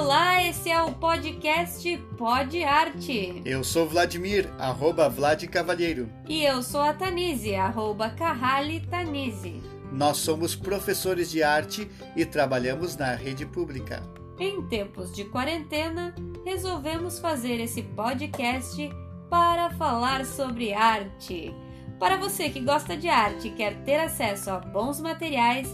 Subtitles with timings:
[0.00, 3.42] Olá, esse é o podcast Pod Arte.
[3.44, 6.08] Eu sou Vladimir, arroba Vlad Cavalheiro.
[6.26, 9.62] E eu sou a Tanise, arroba Carrali Tanise.
[9.92, 11.86] Nós somos professores de arte
[12.16, 14.02] e trabalhamos na rede pública.
[14.38, 16.14] Em tempos de quarentena,
[16.46, 18.90] resolvemos fazer esse podcast
[19.28, 21.54] para falar sobre arte.
[21.98, 25.68] Para você que gosta de arte e quer ter acesso a bons materiais,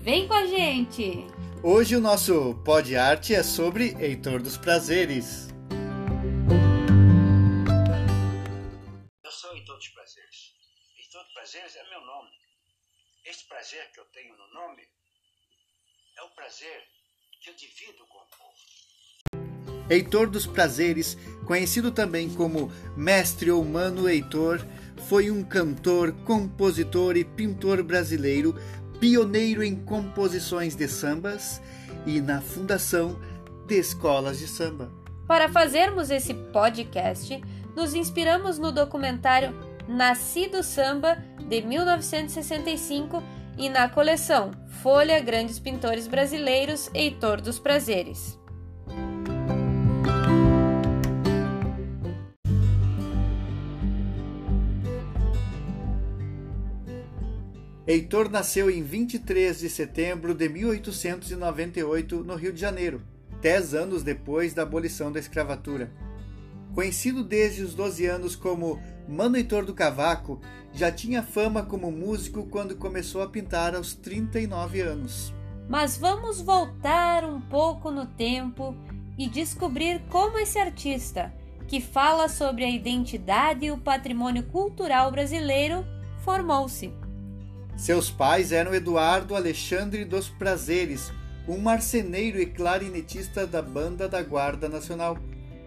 [0.00, 1.26] vem com a gente!
[1.68, 5.48] Hoje o nosso Pod Arte é sobre Heitor dos Prazeres.
[9.24, 10.54] Eu sou Heitor dos Prazeres.
[10.96, 12.30] Heitor dos Prazeres é meu nome.
[13.24, 14.80] Este prazer que eu tenho no nome
[16.16, 16.84] é o prazer
[17.42, 19.90] que eu divido com o povo.
[19.90, 24.60] Heitor dos Prazeres, conhecido também como Mestre ou Mano Heitor,
[25.08, 28.54] foi um cantor, compositor e pintor brasileiro
[29.00, 31.60] pioneiro em composições de sambas
[32.06, 33.18] e na fundação
[33.66, 34.90] de escolas de samba.
[35.26, 37.42] Para fazermos esse podcast,
[37.74, 39.54] nos inspiramos no documentário
[39.88, 43.22] Nascido Samba de 1965
[43.58, 44.50] e na coleção
[44.82, 48.38] Folha Grandes Pintores Brasileiros Heitor dos Prazeres.
[57.88, 63.00] Heitor nasceu em 23 de setembro de 1898 no Rio de Janeiro,
[63.40, 65.92] dez anos depois da abolição da escravatura.
[66.74, 70.40] Conhecido desde os 12 anos como Mano Heitor do Cavaco,
[70.72, 75.32] já tinha fama como músico quando começou a pintar aos 39 anos.
[75.68, 78.74] Mas vamos voltar um pouco no tempo
[79.16, 81.32] e descobrir como esse artista,
[81.68, 85.84] que fala sobre a identidade e o patrimônio cultural brasileiro,
[86.24, 87.05] formou-se.
[87.76, 91.12] Seus pais eram Eduardo Alexandre dos Prazeres,
[91.46, 95.18] um marceneiro e clarinetista da banda da Guarda Nacional,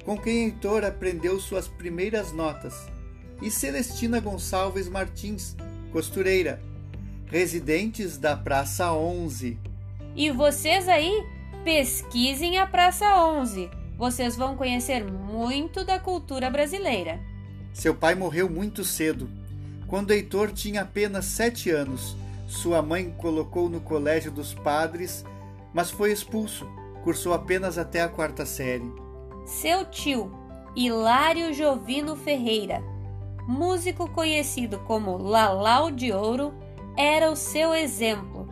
[0.03, 2.87] com quem Heitor aprendeu suas primeiras notas,
[3.41, 5.55] e Celestina Gonçalves Martins,
[5.91, 6.59] costureira,
[7.27, 9.59] residentes da Praça 11.
[10.15, 11.23] E vocês aí,
[11.63, 13.69] pesquisem a Praça 11.
[13.97, 17.19] Vocês vão conhecer muito da cultura brasileira.
[17.71, 19.29] Seu pai morreu muito cedo,
[19.89, 22.15] quando Heitor tinha apenas sete anos,
[22.47, 25.25] sua mãe colocou no colégio dos padres,
[25.73, 26.67] mas foi expulso.
[27.03, 28.91] Cursou apenas até a quarta série.
[29.45, 30.31] Seu tio,
[30.75, 32.83] Hilário Jovino Ferreira,
[33.47, 36.53] músico conhecido como Lalau de Ouro,
[36.95, 38.47] era o seu exemplo.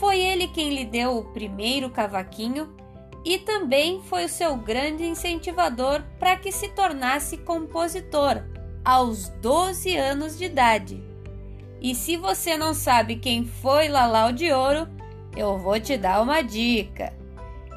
[0.00, 2.74] Foi ele quem lhe deu o primeiro cavaquinho
[3.24, 8.51] e também foi o seu grande incentivador para que se tornasse compositor
[8.84, 11.02] aos 12 anos de idade.
[11.80, 14.88] E se você não sabe quem foi Lalau de Ouro,
[15.36, 17.12] eu vou te dar uma dica.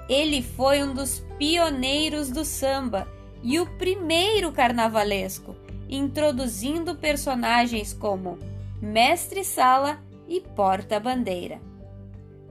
[0.08, 3.08] Ele foi um dos pioneiros do samba
[3.42, 5.56] e o primeiro carnavalesco,
[5.90, 8.38] introduzindo personagens como
[8.82, 11.60] Mestre Sala e Porta-Bandeira.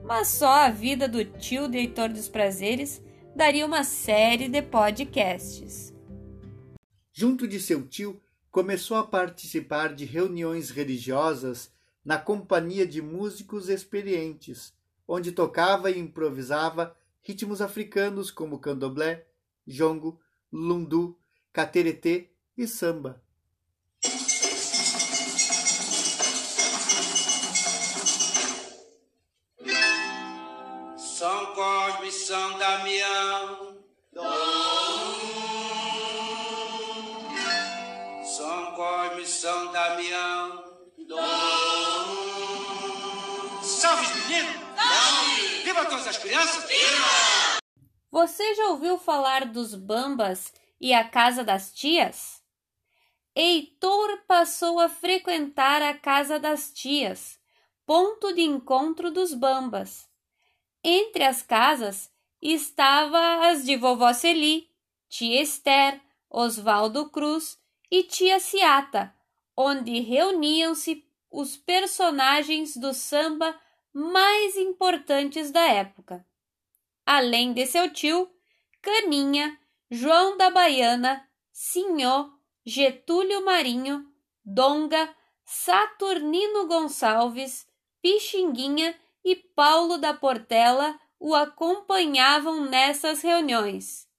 [0.03, 3.01] Mas só a vida do tio de Heitor dos Prazeres
[3.35, 5.93] daria uma série de podcasts.
[7.11, 8.21] Junto de seu tio,
[8.55, 11.69] começou a participar de reuniões religiosas
[12.05, 14.73] na companhia de músicos experientes,
[15.05, 19.27] onde tocava e improvisava ritmos africanos como candomblé,
[19.67, 21.19] jongo, lundu,
[21.51, 23.21] cateretê e samba.
[30.95, 33.24] São Cosme São Damião.
[45.75, 46.63] Viva todas as crianças!
[48.09, 52.41] Você já ouviu falar dos Bambas e a Casa das Tias?
[53.35, 57.37] Heitor passou a frequentar a Casa das Tias,
[57.85, 60.07] ponto de encontro dos Bambas.
[60.81, 62.09] Entre as casas
[62.41, 64.69] estava as de vovó Celi,
[65.09, 67.59] tia Esther, Oswaldo Cruz
[67.91, 69.13] e tia Ciata,
[69.57, 73.53] onde reuniam-se os personagens do samba
[73.95, 76.27] mais importantes da época.
[77.05, 78.29] Além de seu tio,
[78.81, 79.57] Caninha,
[79.89, 82.29] João da Baiana, Sinhô,
[82.65, 84.05] Getúlio Marinho,
[84.43, 85.15] Donga,
[85.45, 87.65] Saturnino Gonçalves,
[88.01, 88.93] Pixinguinha
[89.23, 94.09] e Paulo da Portela o acompanhavam nessas reuniões.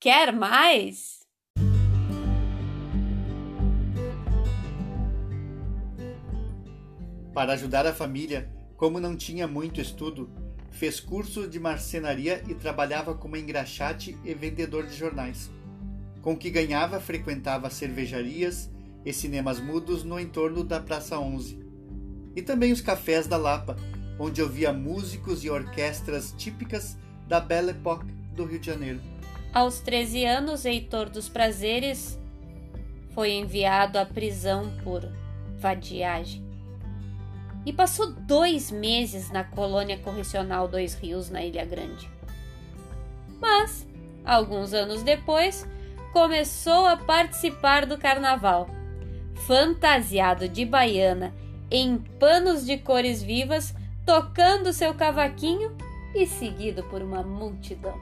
[0.00, 1.18] Quer mais?
[7.34, 10.30] Para ajudar a família, como não tinha muito estudo,
[10.70, 15.50] fez curso de marcenaria e trabalhava como engraxate e vendedor de jornais.
[16.22, 18.70] Com o que ganhava, frequentava cervejarias
[19.04, 21.58] e cinemas mudos no entorno da Praça 11.
[22.36, 23.76] E também os cafés da Lapa,
[24.16, 26.96] onde ouvia músicos e orquestras típicas
[27.26, 29.00] da Belle Époque do Rio de Janeiro.
[29.52, 32.16] Aos 13 anos, Heitor dos Prazeres
[33.12, 35.02] foi enviado à prisão por
[35.58, 36.47] vadiagem
[37.68, 42.10] e passou dois meses na colônia correcional Dois Rios, na Ilha Grande.
[43.38, 43.86] Mas,
[44.24, 45.68] alguns anos depois,
[46.10, 48.70] começou a participar do carnaval.
[49.46, 51.34] Fantasiado de baiana,
[51.70, 53.74] em panos de cores vivas,
[54.06, 55.76] tocando seu cavaquinho
[56.14, 58.00] e seguido por uma multidão.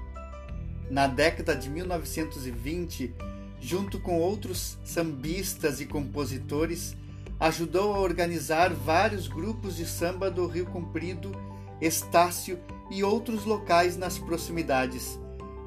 [0.89, 3.13] Na década de 1920,
[3.61, 6.97] junto com outros sambistas e compositores,
[7.39, 11.33] ajudou a organizar vários grupos de samba do Rio Comprido,
[11.81, 12.59] Estácio
[12.91, 15.19] e outros locais nas proximidades.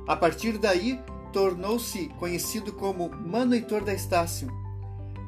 [0.07, 0.99] A partir daí,
[1.31, 4.49] tornou-se conhecido como Mano Heitor da Estácio.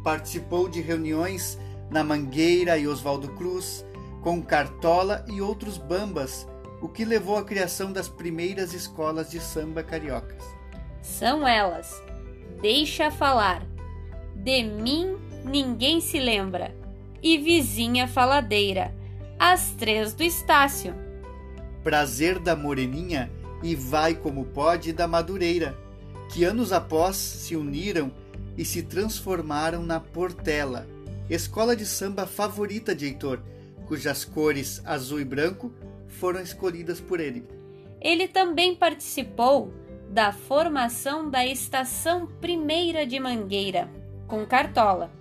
[0.03, 1.59] Participou de reuniões
[1.91, 3.85] na Mangueira e Oswaldo Cruz,
[4.23, 6.47] com Cartola e outros bambas,
[6.81, 10.43] o que levou à criação das primeiras escolas de samba cariocas.
[11.03, 12.01] São elas:
[12.59, 13.63] Deixa Falar,
[14.35, 16.73] De Mim Ninguém Se Lembra
[17.21, 18.93] e Vizinha Faladeira,
[19.39, 20.93] as três do Estácio.
[21.83, 23.31] Prazer da Moreninha
[23.63, 25.75] e Vai Como Pode da Madureira,
[26.29, 28.11] que anos após se uniram
[28.55, 30.87] e se transformaram na Portela,
[31.29, 33.39] escola de samba favorita de Heitor,
[33.87, 35.71] cujas cores azul e branco
[36.07, 37.47] foram escolhidas por ele.
[37.99, 39.73] Ele também participou
[40.09, 43.89] da formação da Estação Primeira de Mangueira,
[44.27, 45.20] com Cartola.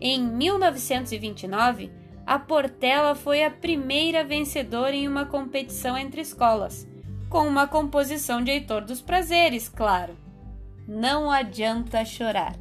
[0.00, 1.90] Em 1929,
[2.24, 6.86] a Portela foi a primeira vencedora em uma competição entre escolas,
[7.28, 10.16] com uma composição de Heitor dos Prazeres, claro.
[10.86, 12.54] Não adianta chorar.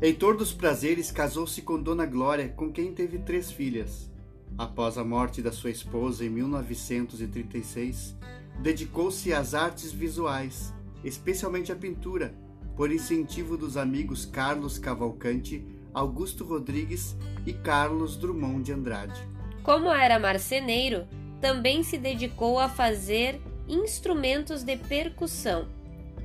[0.00, 4.13] Heitor dos Prazeres casou-se com Dona Glória, com quem teve três filhas.
[4.56, 8.16] Após a morte da sua esposa em 1936,
[8.60, 10.72] dedicou-se às artes visuais,
[11.02, 12.32] especialmente à pintura,
[12.76, 19.28] por incentivo dos amigos Carlos Cavalcante, Augusto Rodrigues e Carlos Drummond de Andrade.
[19.64, 21.06] Como era marceneiro,
[21.40, 25.66] também se dedicou a fazer instrumentos de percussão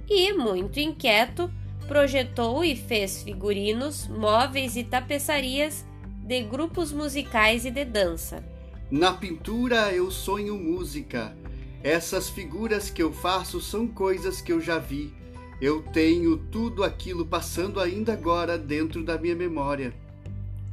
[0.08, 1.52] e, muito inquieto,
[1.88, 5.84] projetou e fez figurinos, móveis e tapeçarias
[6.30, 8.44] de grupos musicais e de dança.
[8.92, 11.36] Na pintura eu sonho música.
[11.84, 15.12] Essas figuras que eu faço são coisas que eu já vi.
[15.60, 19.92] Eu tenho tudo aquilo passando ainda agora dentro da minha memória.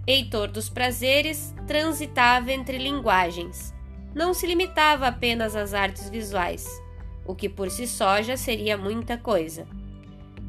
[0.06, 3.72] Heitor dos Prazeres transitava entre linguagens.
[4.14, 6.66] Não se limitava apenas às artes visuais,
[7.24, 9.66] o que por si só já seria muita coisa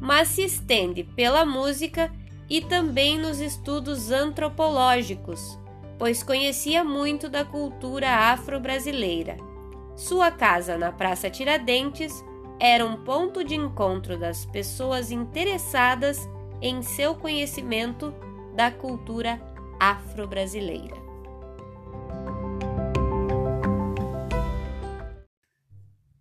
[0.00, 2.12] mas se estende pela música
[2.48, 5.58] e também nos estudos antropológicos,
[5.98, 9.36] pois conhecia muito da cultura afro-brasileira.
[9.96, 12.24] Sua casa na Praça Tiradentes
[12.60, 16.28] era um ponto de encontro das pessoas interessadas
[16.62, 18.14] em seu conhecimento
[18.54, 19.40] da cultura
[19.78, 20.96] afro-brasileira.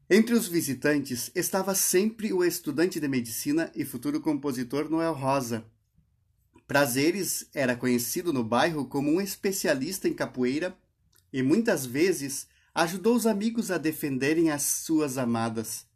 [0.10, 5.66] Entre os visitantes estava sempre o estudante de medicina e futuro compositor Noel Rosa.
[6.68, 10.78] Prazeres era conhecido no bairro como um especialista em capoeira
[11.32, 12.46] e muitas vezes
[12.76, 15.88] ajudou os amigos a defenderem as suas amadas.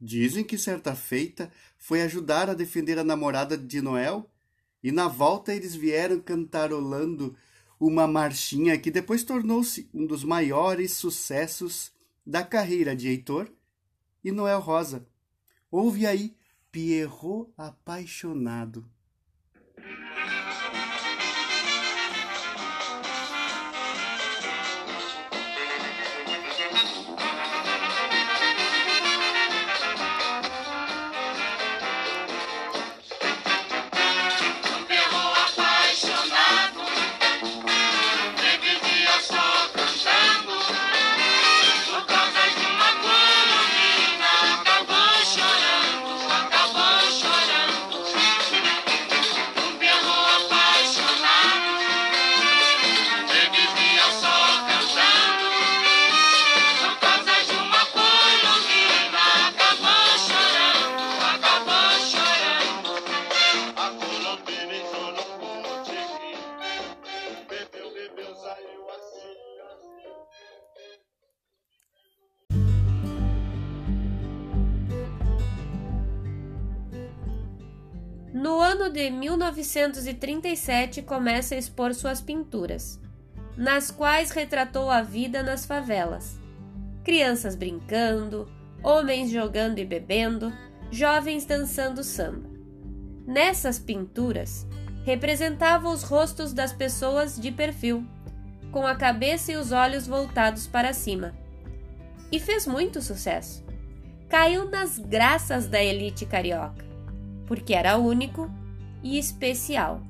[0.00, 4.30] Dizem que certa feita foi ajudar a defender a namorada de Noel
[4.82, 7.36] e na volta eles vieram cantarolando
[7.78, 11.90] uma marchinha que depois tornou-se um dos maiores sucessos
[12.24, 13.50] da carreira de Heitor
[14.22, 15.04] e Noel Rosa.
[15.68, 16.36] Houve aí
[16.70, 18.88] Pierrot apaixonado.
[78.32, 82.98] No ano de 1937 começa a expor suas pinturas,
[83.58, 86.40] nas quais retratou a vida nas favelas.
[87.04, 88.50] Crianças brincando,
[88.82, 90.50] homens jogando e bebendo,
[90.90, 92.48] jovens dançando samba.
[93.26, 94.66] Nessas pinturas,
[95.04, 98.02] representava os rostos das pessoas de perfil,
[98.70, 101.34] com a cabeça e os olhos voltados para cima.
[102.30, 103.62] E fez muito sucesso.
[104.26, 106.91] Caiu nas graças da elite carioca,
[107.52, 108.50] porque era único
[109.02, 110.00] e especial.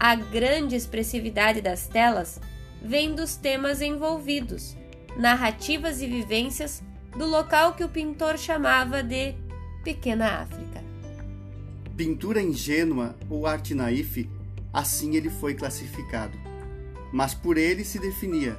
[0.00, 2.40] A grande expressividade das telas
[2.80, 4.74] vem dos temas envolvidos,
[5.18, 6.82] narrativas e vivências
[7.14, 9.34] do local que o pintor chamava de
[9.84, 10.82] Pequena África.
[11.94, 14.26] Pintura ingênua ou arte naif,
[14.72, 16.38] assim ele foi classificado.
[17.12, 18.58] Mas por ele se definia: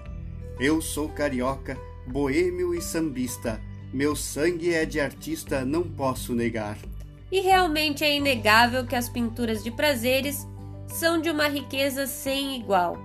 [0.60, 3.60] Eu sou carioca, boêmio e sambista.
[3.92, 6.78] Meu sangue é de artista, não posso negar.
[7.34, 10.48] E realmente é inegável que as pinturas de prazeres
[10.86, 12.96] são de uma riqueza sem igual.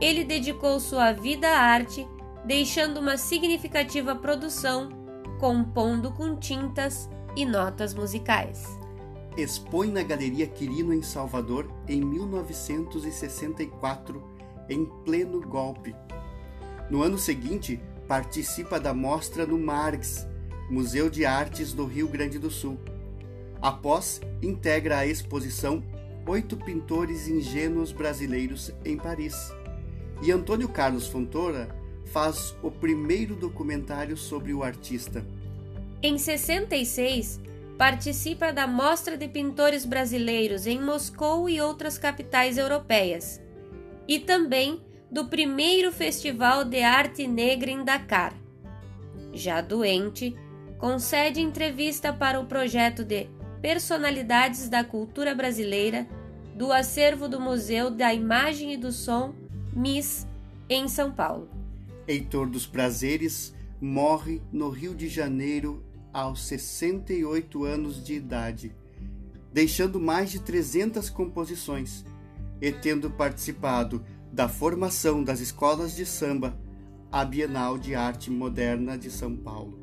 [0.00, 2.04] Ele dedicou sua vida à arte,
[2.44, 4.88] deixando uma significativa produção,
[5.38, 8.66] compondo com tintas e notas musicais.
[9.36, 14.20] Expõe na Galeria Quirino em Salvador em 1964,
[14.68, 15.94] em pleno golpe.
[16.90, 20.26] No ano seguinte, participa da mostra no Marx,
[20.68, 22.76] Museu de Artes do Rio Grande do Sul.
[23.64, 25.82] Após, integra a exposição
[26.26, 29.34] Oito Pintores Ingênuos Brasileiros em Paris.
[30.22, 35.24] E Antônio Carlos Fontoura faz o primeiro documentário sobre o artista.
[36.02, 37.40] Em 66,
[37.78, 43.40] participa da Mostra de Pintores Brasileiros em Moscou e outras capitais europeias,
[44.06, 48.34] e também do primeiro Festival de Arte Negra em Dakar.
[49.32, 50.36] Já doente,
[50.76, 53.26] concede entrevista para o projeto de
[53.64, 56.06] Personalidades da Cultura Brasileira
[56.54, 59.34] do acervo do Museu da Imagem e do Som,
[59.72, 60.26] MIS,
[60.68, 61.48] em São Paulo.
[62.06, 68.76] Heitor dos Prazeres morre no Rio de Janeiro aos 68 anos de idade,
[69.50, 72.04] deixando mais de 300 composições
[72.60, 76.54] e tendo participado da formação das escolas de samba
[77.10, 79.80] à Bienal de Arte Moderna de São Paulo.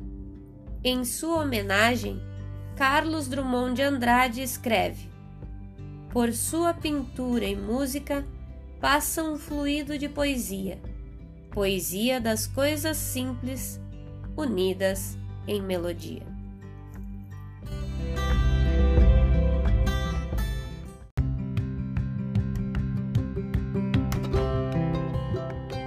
[0.84, 2.22] Em sua homenagem,
[2.82, 5.08] Carlos Drummond de Andrade escreve:
[6.10, 8.26] Por sua pintura e música
[8.80, 10.82] passa um fluido de poesia,
[11.52, 13.80] poesia das coisas simples
[14.36, 15.16] unidas
[15.48, 16.26] em melodia.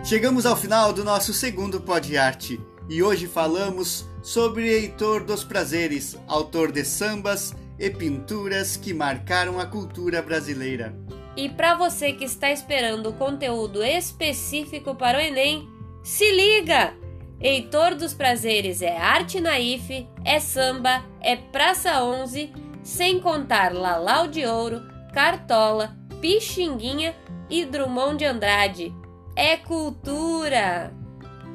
[0.05, 6.19] Chegamos ao final do nosso segundo Pod Arte e hoje falamos sobre Heitor dos Prazeres,
[6.27, 10.97] autor de sambas e pinturas que marcaram a cultura brasileira.
[11.37, 15.69] E para você que está esperando conteúdo específico para o Enem,
[16.03, 16.95] se liga!
[17.39, 22.51] Heitor dos Prazeres é arte naif, é samba, é Praça 11,
[22.83, 24.81] sem contar Lalau de Ouro,
[25.13, 27.15] Cartola, Pixinguinha
[27.51, 28.95] e Drummond de Andrade.
[29.37, 30.95] É cultura!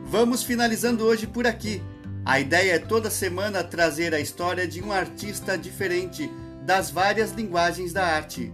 [0.04, 1.82] Vamos finalizando hoje por aqui.
[2.30, 6.30] A ideia é toda semana trazer a história de um artista diferente
[6.62, 8.54] das várias linguagens da arte.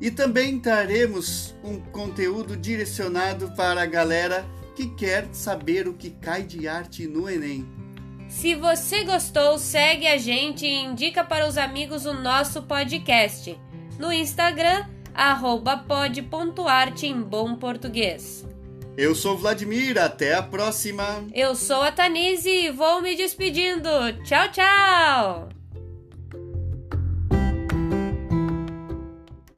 [0.00, 6.42] E também traremos um conteúdo direcionado para a galera que quer saber o que cai
[6.42, 7.64] de arte no Enem.
[8.28, 13.56] Se você gostou, segue a gente e indica para os amigos o nosso podcast.
[14.00, 18.44] No Instagram, arroba pod.arte em bom português.
[18.96, 21.26] Eu sou Vladimir, até a próxima!
[21.34, 23.88] Eu sou a Tanise e vou me despedindo.
[24.22, 25.51] Tchau, tchau!